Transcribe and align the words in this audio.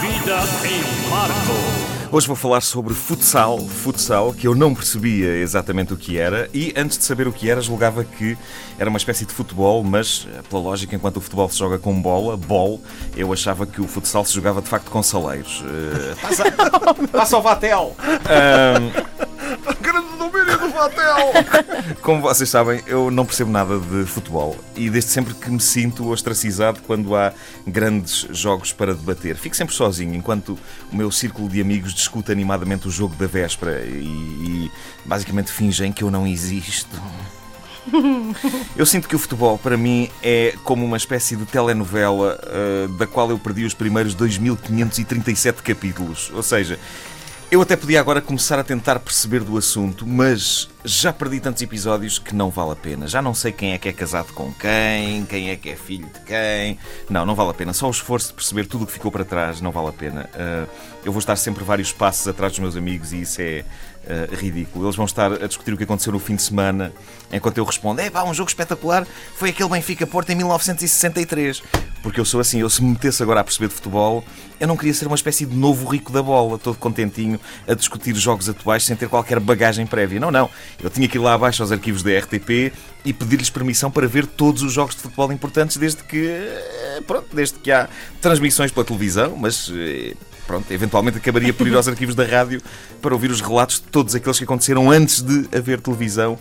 Vida 0.00 0.38
em 0.64 1.08
Marco. 1.10 1.86
Hoje 2.12 2.26
vou 2.26 2.36
falar 2.36 2.60
sobre 2.60 2.94
futsal, 2.94 3.58
futsal, 3.58 4.32
que 4.32 4.46
eu 4.46 4.54
não 4.54 4.74
percebia 4.74 5.36
exatamente 5.36 5.92
o 5.92 5.96
que 5.96 6.18
era 6.18 6.48
e 6.54 6.72
antes 6.76 6.98
de 6.98 7.04
saber 7.04 7.26
o 7.26 7.32
que 7.32 7.50
era, 7.50 7.60
julgava 7.60 8.04
que 8.04 8.38
era 8.78 8.88
uma 8.88 8.96
espécie 8.96 9.24
de 9.24 9.32
futebol, 9.32 9.82
mas 9.82 10.28
pela 10.48 10.62
lógica, 10.62 10.94
enquanto 10.94 11.16
o 11.16 11.20
futebol 11.20 11.48
se 11.48 11.58
joga 11.58 11.78
com 11.78 12.00
bola, 12.00 12.36
bol, 12.36 12.80
eu 13.16 13.32
achava 13.32 13.66
que 13.66 13.80
o 13.80 13.88
futsal 13.88 14.24
se 14.24 14.34
jogava 14.34 14.62
de 14.62 14.68
facto 14.68 14.90
com 14.90 15.02
saleiros. 15.02 15.60
Uh, 15.62 16.16
passa, 16.20 16.44
passa 17.12 17.36
ao 17.36 17.42
Vatel! 17.42 17.96
Vatel! 20.86 21.96
Como 22.00 22.22
vocês 22.22 22.48
sabem, 22.48 22.80
eu 22.86 23.10
não 23.10 23.26
percebo 23.26 23.50
nada 23.50 23.78
de 23.78 24.04
futebol 24.06 24.56
e 24.76 24.88
desde 24.88 25.10
sempre 25.10 25.34
que 25.34 25.50
me 25.50 25.60
sinto 25.60 26.08
ostracizado 26.10 26.80
quando 26.86 27.16
há 27.16 27.32
grandes 27.66 28.26
jogos 28.30 28.72
para 28.72 28.94
debater. 28.94 29.36
Fico 29.36 29.56
sempre 29.56 29.74
sozinho, 29.74 30.14
enquanto 30.14 30.58
o 30.92 30.96
meu 30.96 31.10
círculo 31.10 31.48
de 31.48 31.60
amigos 31.60 31.92
discute 31.92 32.30
animadamente 32.30 32.86
o 32.86 32.90
jogo 32.90 33.14
da 33.16 33.26
véspera 33.26 33.82
e, 33.84 34.68
e 34.68 34.72
basicamente 35.04 35.50
fingem 35.50 35.92
que 35.92 36.04
eu 36.04 36.10
não 36.10 36.26
existo. 36.26 37.00
Eu 38.74 38.84
sinto 38.84 39.08
que 39.08 39.14
o 39.14 39.18
futebol, 39.18 39.56
para 39.56 39.76
mim, 39.76 40.10
é 40.20 40.54
como 40.64 40.84
uma 40.84 40.96
espécie 40.96 41.36
de 41.36 41.46
telenovela 41.46 42.36
uh, 42.42 42.88
da 42.94 43.06
qual 43.06 43.30
eu 43.30 43.38
perdi 43.38 43.64
os 43.64 43.74
primeiros 43.74 44.12
2537 44.12 45.62
capítulos. 45.62 46.32
Ou 46.34 46.42
seja, 46.42 46.80
eu 47.48 47.62
até 47.62 47.76
podia 47.76 48.00
agora 48.00 48.20
começar 48.20 48.58
a 48.58 48.64
tentar 48.64 48.98
perceber 48.98 49.40
do 49.40 49.56
assunto, 49.56 50.04
mas 50.04 50.68
já 50.84 51.12
perdi 51.12 51.38
tantos 51.38 51.62
episódios 51.62 52.18
que 52.18 52.34
não 52.34 52.50
vale 52.50 52.72
a 52.72 52.76
pena. 52.76 53.06
Já 53.06 53.22
não 53.22 53.34
sei 53.34 53.52
quem 53.52 53.72
é 53.72 53.78
que 53.78 53.88
é 53.88 53.92
casado 53.92 54.32
com 54.32 54.52
quem, 54.52 55.24
quem 55.26 55.50
é 55.50 55.56
que 55.56 55.70
é 55.70 55.76
filho 55.76 56.06
de 56.06 56.20
quem. 56.20 56.78
Não, 57.08 57.24
não 57.24 57.36
vale 57.36 57.50
a 57.50 57.54
pena. 57.54 57.72
Só 57.72 57.86
o 57.86 57.90
esforço 57.90 58.28
de 58.28 58.34
perceber 58.34 58.66
tudo 58.66 58.82
o 58.82 58.86
que 58.86 58.92
ficou 58.92 59.12
para 59.12 59.24
trás 59.24 59.60
não 59.60 59.70
vale 59.70 59.88
a 59.88 59.92
pena. 59.92 60.28
Uh, 60.34 60.68
eu 61.04 61.12
vou 61.12 61.20
estar 61.20 61.36
sempre 61.36 61.62
vários 61.62 61.92
passos 61.92 62.26
atrás 62.26 62.52
dos 62.52 62.58
meus 62.58 62.76
amigos 62.76 63.12
e 63.12 63.20
isso 63.20 63.40
é 63.40 63.64
uh, 64.06 64.34
ridículo. 64.34 64.86
Eles 64.86 64.96
vão 64.96 65.04
estar 65.04 65.32
a 65.32 65.46
discutir 65.46 65.72
o 65.72 65.76
que 65.76 65.84
aconteceu 65.84 66.12
no 66.12 66.18
fim 66.18 66.36
de 66.36 66.42
semana, 66.42 66.92
enquanto 67.32 67.58
eu 67.58 67.64
respondo: 67.64 68.00
é 68.00 68.10
pá, 68.10 68.24
um 68.24 68.34
jogo 68.34 68.48
espetacular 68.48 69.06
foi 69.36 69.50
aquele 69.50 69.68
Benfica-Porto 69.68 70.30
em 70.30 70.34
1963 70.34 71.62
porque 72.06 72.20
eu 72.20 72.24
sou 72.24 72.38
assim, 72.38 72.60
eu 72.60 72.70
se 72.70 72.84
me 72.84 72.90
metesse 72.90 73.20
agora 73.20 73.40
a 73.40 73.44
perceber 73.44 73.66
de 73.66 73.74
futebol, 73.74 74.24
eu 74.60 74.68
não 74.68 74.76
queria 74.76 74.94
ser 74.94 75.08
uma 75.08 75.16
espécie 75.16 75.44
de 75.44 75.56
novo 75.56 75.88
rico 75.88 76.12
da 76.12 76.22
bola, 76.22 76.56
todo 76.56 76.78
contentinho, 76.78 77.40
a 77.66 77.74
discutir 77.74 78.14
jogos 78.14 78.48
atuais 78.48 78.84
sem 78.84 78.94
ter 78.94 79.08
qualquer 79.08 79.40
bagagem 79.40 79.84
prévia. 79.84 80.20
Não, 80.20 80.30
não. 80.30 80.48
Eu 80.80 80.88
tinha 80.88 81.08
que 81.08 81.18
ir 81.18 81.20
lá 81.20 81.34
abaixo 81.34 81.64
aos 81.64 81.72
arquivos 81.72 82.04
da 82.04 82.16
RTP 82.16 82.72
e 83.04 83.12
pedir-lhes 83.12 83.50
permissão 83.50 83.90
para 83.90 84.06
ver 84.06 84.24
todos 84.24 84.62
os 84.62 84.72
jogos 84.72 84.94
de 84.94 85.02
futebol 85.02 85.32
importantes 85.32 85.78
desde 85.78 86.04
que. 86.04 86.28
Eh, 86.28 87.02
pronto, 87.04 87.26
desde 87.34 87.58
que 87.58 87.72
há 87.72 87.88
transmissões 88.20 88.70
pela 88.70 88.86
televisão, 88.86 89.34
mas 89.36 89.68
eh, 89.74 90.14
pronto, 90.46 90.70
eventualmente 90.72 91.18
acabaria 91.18 91.52
por 91.52 91.66
ir 91.66 91.74
aos 91.74 91.88
arquivos 91.88 92.14
da 92.14 92.24
rádio 92.24 92.62
para 93.02 93.14
ouvir 93.14 93.30
os 93.30 93.40
relatos 93.40 93.76
de 93.76 93.82
todos 93.82 94.14
aqueles 94.14 94.38
que 94.38 94.44
aconteceram 94.44 94.90
antes 94.90 95.22
de 95.22 95.48
haver 95.56 95.80
televisão 95.80 96.38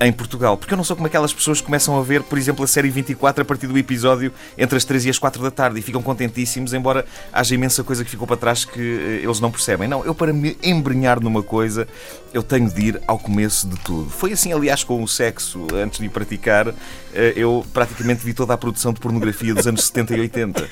em 0.00 0.12
Portugal. 0.12 0.56
Porque 0.56 0.74
eu 0.74 0.76
não 0.76 0.84
sou 0.84 0.96
como 0.96 1.06
aquelas 1.06 1.32
pessoas 1.32 1.60
que 1.60 1.66
começam 1.66 1.98
a 1.98 2.02
ver, 2.02 2.22
por 2.22 2.38
exemplo, 2.38 2.64
a 2.64 2.68
série 2.68 2.90
24 2.90 3.42
a 3.42 3.44
partir 3.44 3.66
do 3.66 3.76
episódio 3.78 4.32
entre 4.56 4.76
as 4.76 4.84
3 4.84 5.06
e 5.06 5.10
as 5.10 5.18
4 5.18 5.42
da 5.42 5.50
tarde 5.50 5.78
e 5.78 5.82
ficam 5.82 6.02
contentíssimos, 6.02 6.74
embora 6.74 7.04
haja 7.32 7.54
imensa 7.54 7.82
coisa 7.82 8.04
que 8.04 8.10
ficou 8.10 8.26
para 8.26 8.36
trás 8.36 8.64
que 8.64 8.80
eh, 8.80 9.20
eles 9.22 9.40
não 9.40 9.50
percebem. 9.50 9.88
Não, 9.88 10.04
eu 10.04 10.14
para 10.14 10.32
me 10.32 10.56
embrenhar 10.62 11.20
numa 11.20 11.42
coisa, 11.42 11.88
eu 12.32 12.42
tenho 12.42 12.68
de 12.70 12.82
ir 12.82 13.02
ao 13.06 13.18
começo 13.18 13.68
de 13.68 13.76
tudo. 13.80 14.10
Foi 14.10 14.32
assim, 14.32 14.52
aliás, 14.52 14.84
com 14.84 15.02
o 15.02 15.08
sexo, 15.08 15.66
antes 15.74 15.98
de 15.98 16.08
praticar, 16.08 16.68
eh, 17.14 17.32
eu 17.36 17.64
praticamente 17.72 18.24
vi 18.24 18.34
toda 18.34 18.54
a 18.54 18.58
produção 18.58 18.92
de 18.92 19.00
pornografia 19.00 19.54
dos 19.54 19.66
anos 19.66 19.84
70 19.84 20.16
e 20.16 20.20
80. 20.20 20.68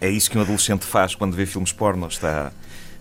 É 0.00 0.08
isso 0.08 0.30
que 0.30 0.38
um 0.38 0.40
adolescente 0.40 0.84
faz 0.84 1.14
quando 1.14 1.34
vê 1.34 1.44
filmes 1.44 1.72
porno. 1.72 2.06
Está 2.06 2.52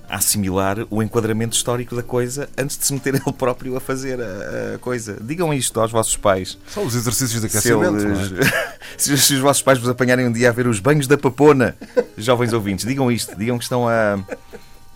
a 0.10 0.16
assimilar 0.16 0.88
o 0.90 1.04
enquadramento 1.04 1.56
histórico 1.56 1.96
da 1.96 2.02
coisa 2.02 2.50
antes 2.58 2.78
de 2.78 2.86
se 2.86 2.94
meter 2.94 3.14
ele 3.26 3.34
próprio 3.38 3.78
a 3.78 3.80
fazer 3.80 4.20
a, 4.20 4.76
a 4.76 4.78
coisa. 4.80 5.18
Digam 5.22 5.54
isto 5.54 5.80
aos 5.80 5.92
vossos 5.92 6.18
pais. 6.18 6.58
São 6.68 6.86
os 6.86 6.96
exercícios 6.96 7.42
de 7.42 7.48
aquecimento. 7.48 8.00
Se, 8.00 8.06
eles, 8.06 8.48
é? 8.48 8.74
se, 8.98 9.18
se, 9.18 9.34
os 9.36 9.40
vossos 9.40 9.62
pais 9.62 9.78
vos 9.78 9.88
apanharem 9.88 10.28
um 10.28 10.32
dia 10.32 10.50
a 10.50 10.52
ver 10.52 10.68
os 10.68 10.80
banhos 10.80 11.08
da 11.08 11.18
papona, 11.18 11.76
jovens 12.18 12.52
ouvintes, 12.54 12.86
digam 12.86 13.12
isto. 13.12 13.36
Digam 13.38 13.58
que 13.58 13.64
estão 13.64 13.88
a, 13.88 14.20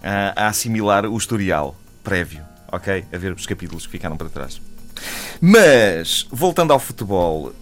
a, 0.02 0.46
a 0.46 0.48
assimilar 0.48 1.06
o 1.06 1.16
historial 1.16 1.76
prévio, 2.04 2.44
ok? 2.72 3.06
A 3.14 3.18
ver 3.18 3.34
os 3.34 3.46
capítulos 3.46 3.86
que 3.86 3.92
ficaram 3.92 4.18
para 4.18 4.30
trás. 4.30 4.60
Mas, 5.46 6.26
voltando 6.32 6.72
ao 6.72 6.80
futebol, 6.80 7.48
uh, 7.48 7.54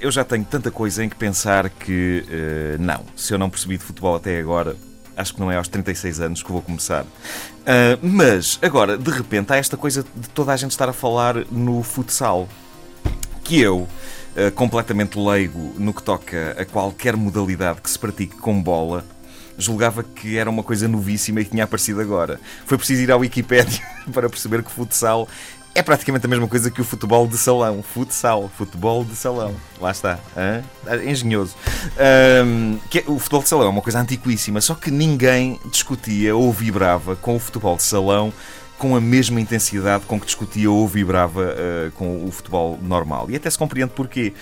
eu 0.00 0.10
já 0.10 0.24
tenho 0.24 0.44
tanta 0.44 0.72
coisa 0.72 1.04
em 1.04 1.08
que 1.08 1.14
pensar 1.14 1.70
que 1.70 2.24
uh, 2.26 2.82
não. 2.82 3.04
Se 3.14 3.32
eu 3.32 3.38
não 3.38 3.48
percebi 3.48 3.78
de 3.78 3.84
futebol 3.84 4.16
até 4.16 4.40
agora, 4.40 4.76
acho 5.16 5.32
que 5.32 5.38
não 5.38 5.48
é 5.48 5.56
aos 5.56 5.68
36 5.68 6.20
anos 6.20 6.42
que 6.42 6.50
vou 6.50 6.60
começar. 6.60 7.04
Uh, 7.04 7.96
mas, 8.02 8.58
agora, 8.60 8.98
de 8.98 9.08
repente, 9.08 9.52
há 9.52 9.56
esta 9.56 9.76
coisa 9.76 10.04
de 10.16 10.28
toda 10.30 10.52
a 10.52 10.56
gente 10.56 10.72
estar 10.72 10.88
a 10.88 10.92
falar 10.92 11.36
no 11.48 11.84
futsal. 11.84 12.48
Que 13.44 13.60
eu, 13.60 13.88
completamente 14.56 15.16
leigo 15.16 15.74
no 15.78 15.94
que 15.94 16.02
toca 16.02 16.56
a 16.58 16.64
qualquer 16.64 17.16
modalidade 17.16 17.80
que 17.80 17.90
se 17.90 17.98
pratique 17.98 18.34
com 18.36 18.60
bola, 18.60 19.04
julgava 19.56 20.02
que 20.02 20.36
era 20.36 20.50
uma 20.50 20.62
coisa 20.62 20.88
novíssima 20.88 21.40
e 21.40 21.44
que 21.44 21.50
tinha 21.50 21.64
aparecido 21.64 22.00
agora. 22.00 22.40
Foi 22.66 22.76
preciso 22.78 23.02
ir 23.02 23.12
à 23.12 23.16
Wikipédia 23.16 23.80
para 24.12 24.28
perceber 24.28 24.62
que 24.62 24.70
futsal 24.70 25.28
é 25.74 25.82
praticamente 25.82 26.26
a 26.26 26.28
mesma 26.28 26.46
coisa 26.46 26.70
que 26.70 26.80
o 26.80 26.84
futebol 26.84 27.26
de 27.26 27.38
salão. 27.38 27.82
Futsal, 27.82 28.50
futebol 28.56 29.04
de 29.04 29.16
salão. 29.16 29.54
Lá 29.80 29.90
está. 29.90 30.18
Hã? 30.36 30.62
Engenhoso. 31.04 31.56
Um, 32.44 32.78
é, 32.94 33.04
o 33.06 33.18
futebol 33.18 33.42
de 33.42 33.48
salão 33.48 33.66
é 33.66 33.70
uma 33.70 33.80
coisa 33.80 34.00
antiquíssima, 34.00 34.60
só 34.60 34.74
que 34.74 34.90
ninguém 34.90 35.58
discutia 35.70 36.36
ou 36.36 36.52
vibrava 36.52 37.16
com 37.16 37.36
o 37.36 37.38
futebol 37.38 37.76
de 37.76 37.82
salão 37.82 38.32
com 38.78 38.96
a 38.96 39.00
mesma 39.00 39.40
intensidade 39.40 40.04
com 40.06 40.18
que 40.18 40.26
discutia 40.26 40.68
ou 40.68 40.88
vibrava 40.88 41.54
uh, 41.54 41.92
com 41.92 42.26
o 42.26 42.32
futebol 42.32 42.78
normal. 42.82 43.30
E 43.30 43.36
até 43.36 43.48
se 43.48 43.56
compreende 43.56 43.92
porquê. 43.94 44.32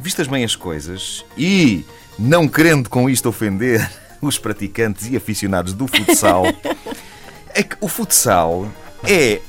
Vistas 0.00 0.26
bem 0.26 0.42
as 0.42 0.56
coisas 0.56 1.24
e 1.36 1.84
não 2.18 2.48
querendo 2.48 2.88
com 2.88 3.10
isto 3.10 3.28
ofender 3.28 3.88
os 4.22 4.38
praticantes 4.38 5.08
e 5.08 5.16
aficionados 5.16 5.72
do 5.74 5.86
futsal, 5.86 6.44
é 7.54 7.62
que 7.62 7.76
o 7.80 7.88
futsal 7.88 8.66
é 9.04 9.40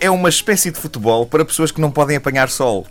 é 0.00 0.10
uma 0.10 0.28
espécie 0.28 0.70
de 0.70 0.80
futebol 0.80 1.26
para 1.26 1.44
pessoas 1.44 1.70
que 1.70 1.80
não 1.80 1.90
podem 1.90 2.16
apanhar 2.16 2.48
sol. 2.48 2.86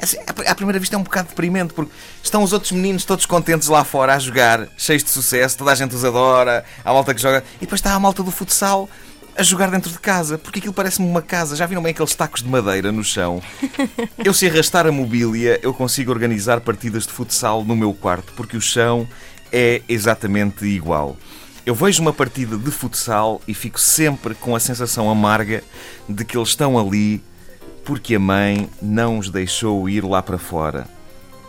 Assim, 0.00 0.18
à 0.46 0.54
primeira 0.54 0.78
vista 0.78 0.96
é 0.96 0.98
um 0.98 1.02
bocado 1.02 1.28
deprimente, 1.28 1.72
porque 1.72 1.90
estão 2.22 2.42
os 2.42 2.52
outros 2.52 2.72
meninos 2.72 3.04
todos 3.04 3.24
contentes 3.24 3.68
lá 3.68 3.84
fora 3.84 4.14
a 4.14 4.18
jogar, 4.18 4.68
cheios 4.76 5.02
de 5.02 5.10
sucesso, 5.10 5.56
toda 5.56 5.72
a 5.72 5.74
gente 5.74 5.94
os 5.94 6.04
adora, 6.04 6.64
a 6.84 6.92
malta 6.92 7.14
que 7.14 7.22
joga, 7.22 7.42
e 7.56 7.60
depois 7.60 7.78
está 7.78 7.94
a 7.94 7.98
malta 7.98 8.22
do 8.22 8.30
futsal 8.30 8.88
a 9.36 9.42
jogar 9.42 9.70
dentro 9.70 9.90
de 9.90 9.98
casa, 9.98 10.36
porque 10.36 10.58
aquilo 10.58 10.74
parece-me 10.74 11.08
uma 11.08 11.22
casa. 11.22 11.56
Já 11.56 11.66
viram 11.66 11.82
bem 11.82 11.90
aqueles 11.90 12.14
tacos 12.14 12.42
de 12.42 12.48
madeira 12.48 12.92
no 12.92 13.02
chão? 13.02 13.42
Eu, 14.22 14.32
se 14.32 14.46
arrastar 14.46 14.86
a 14.86 14.92
mobília, 14.92 15.58
eu 15.62 15.74
consigo 15.74 16.10
organizar 16.10 16.60
partidas 16.60 17.04
de 17.04 17.12
futsal 17.12 17.64
no 17.64 17.74
meu 17.74 17.92
quarto, 17.92 18.32
porque 18.36 18.56
o 18.56 18.60
chão 18.60 19.08
é 19.52 19.82
exatamente 19.88 20.64
igual. 20.64 21.16
Eu 21.66 21.74
vejo 21.74 22.02
uma 22.02 22.12
partida 22.12 22.58
de 22.58 22.70
futsal 22.70 23.40
e 23.48 23.54
fico 23.54 23.80
sempre 23.80 24.34
com 24.34 24.54
a 24.54 24.60
sensação 24.60 25.08
amarga 25.08 25.64
de 26.06 26.22
que 26.22 26.36
eles 26.36 26.50
estão 26.50 26.78
ali 26.78 27.22
porque 27.86 28.16
a 28.16 28.20
mãe 28.20 28.68
não 28.82 29.18
os 29.18 29.30
deixou 29.30 29.88
ir 29.88 30.04
lá 30.04 30.22
para 30.22 30.36
fora. 30.36 30.86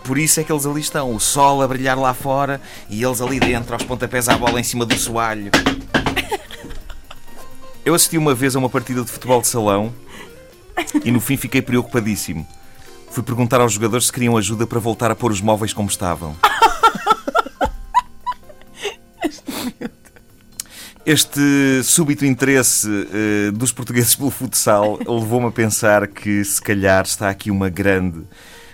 Por 0.05 0.17
isso 0.17 0.39
é 0.39 0.43
que 0.45 0.53
eles 0.53 0.65
ali 0.65 0.79
estão, 0.79 1.13
o 1.13 1.19
sol 1.19 1.61
a 1.61 1.67
brilhar 1.67 1.99
lá 1.99 2.13
fora 2.13 2.61
e 2.89 3.03
eles 3.03 3.19
ali 3.19 3.41
dentro, 3.41 3.73
aos 3.73 3.83
pontapés 3.83 4.29
à 4.29 4.37
bola 4.37 4.57
em 4.57 4.63
cima 4.63 4.85
do 4.85 4.97
soalho. 4.97 5.51
Eu 7.83 7.93
assisti 7.93 8.17
uma 8.17 8.33
vez 8.33 8.55
a 8.55 8.59
uma 8.59 8.69
partida 8.69 9.03
de 9.03 9.11
futebol 9.11 9.41
de 9.41 9.47
salão 9.47 9.93
e 11.03 11.11
no 11.11 11.19
fim 11.19 11.35
fiquei 11.35 11.61
preocupadíssimo. 11.61 12.47
Fui 13.11 13.21
perguntar 13.21 13.59
aos 13.59 13.73
jogadores 13.73 14.05
se 14.05 14.13
queriam 14.13 14.37
ajuda 14.37 14.65
para 14.65 14.79
voltar 14.79 15.11
a 15.11 15.15
pôr 15.15 15.31
os 15.31 15.41
móveis 15.41 15.73
como 15.73 15.89
estavam. 15.89 16.37
Este 21.05 21.83
súbito 21.83 22.25
interesse 22.25 22.87
uh, 22.89 23.51
dos 23.51 23.71
portugueses 23.71 24.15
pelo 24.15 24.31
futsal 24.31 24.97
levou-me 25.07 25.47
a 25.49 25.51
pensar 25.51 26.07
que 26.07 26.43
se 26.43 26.59
calhar 26.59 27.05
está 27.05 27.29
aqui 27.29 27.51
uma 27.51 27.69
grande, 27.69 28.23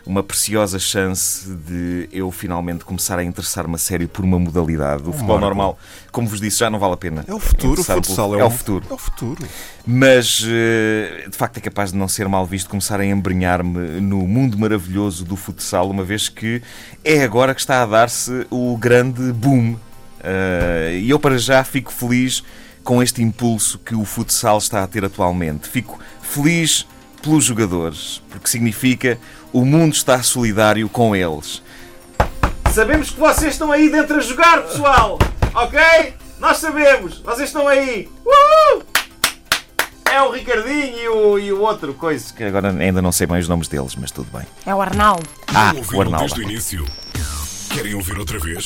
uma 0.06 0.24
preciosa 0.24 0.80
chance 0.80 1.46
de 1.50 2.08
eu 2.10 2.32
finalmente 2.32 2.86
começar 2.86 3.20
a 3.20 3.24
interessar-me 3.26 3.76
a 3.76 3.78
sério 3.78 4.08
por 4.08 4.24
uma 4.24 4.40
modalidade. 4.40 5.04
O 5.04 5.12
futebol 5.12 5.28
Marco. 5.28 5.42
normal, 5.42 5.80
como 6.10 6.26
vos 6.26 6.40
disse, 6.40 6.60
já 6.60 6.70
não 6.70 6.80
vale 6.80 6.94
a 6.94 6.98
pena. 6.98 7.26
É 7.28 7.34
o 7.34 7.40
futuro, 7.40 7.82
o 7.82 7.84
futsal 7.84 8.30
pelo... 8.30 8.40
é, 8.40 8.44
é, 8.44 8.46
o 8.46 8.50
futuro. 8.50 8.86
É 8.90 8.94
o 8.94 8.98
futuro. 8.98 9.46
Mas 9.86 10.40
uh, 10.40 11.30
de 11.30 11.36
facto 11.36 11.58
é 11.58 11.60
capaz 11.60 11.92
de 11.92 11.98
não 11.98 12.08
ser 12.08 12.30
mal 12.30 12.46
visto 12.46 12.70
começar 12.70 13.02
a 13.02 13.06
embrenhar-me 13.06 14.00
no 14.00 14.26
mundo 14.26 14.58
maravilhoso 14.58 15.26
do 15.26 15.36
futsal, 15.36 15.90
uma 15.90 16.06
vez 16.06 16.30
que 16.30 16.62
é 17.04 17.24
agora 17.24 17.54
que 17.54 17.60
está 17.60 17.84
a 17.84 17.86
dar-se 17.86 18.48
o 18.50 18.78
grande 18.78 19.34
boom 19.34 19.76
Uh, 20.22 20.96
e 21.00 21.10
eu, 21.10 21.20
para 21.20 21.38
já, 21.38 21.64
fico 21.64 21.92
feliz 21.92 22.44
com 22.84 23.02
este 23.02 23.22
impulso 23.22 23.80
que 23.80 23.96
o 23.96 24.06
futsal 24.06 24.58
está 24.58 24.84
a 24.84 24.88
ter 24.88 25.04
atualmente. 25.04 25.68
Fico 25.68 26.00
feliz 26.22 26.86
pelos 27.22 27.44
jogadores, 27.44 28.22
porque 28.30 28.48
significa 28.48 29.20
o 29.54 29.66
mundo 29.66 29.94
está 29.94 30.22
solidário 30.24 30.88
com 30.90 31.16
eles. 31.16 31.62
Sabemos 32.72 33.10
que 33.10 33.20
vocês 33.20 33.54
estão 33.54 33.72
aí 33.72 33.90
dentro 33.90 34.18
a 34.18 34.22
jogar, 34.22 34.64
pessoal! 34.64 35.20
Ok? 35.54 35.80
Nós 36.40 36.58
sabemos! 36.58 37.20
Vocês 37.20 37.50
estão 37.50 37.68
aí! 37.68 38.10
Uhul! 38.26 38.84
É 40.10 40.22
o 40.22 40.32
Ricardinho 40.32 40.98
e 40.98 41.08
o, 41.08 41.40
e 41.40 41.54
o 41.54 41.62
outro 41.62 41.94
coisa. 41.94 42.34
Que 42.34 42.44
agora 42.44 42.70
ainda 42.70 43.02
não 43.02 43.12
sei 43.12 43.28
bem 43.28 43.40
os 43.40 43.48
nomes 43.48 43.68
deles, 43.68 43.96
mas 43.96 44.12
tudo 44.12 44.30
bem. 44.32 44.46
É 44.66 44.74
o 44.74 44.82
Arnaldo. 44.82 45.28
Ah, 45.48 45.74
o 45.94 46.02
Arnaldo. 46.02 46.28
desde 46.28 46.40
o 46.40 46.44
início? 46.44 46.86
Querem 47.70 47.94
ouvir 47.96 48.18
outra 48.18 48.40
vez? 48.40 48.66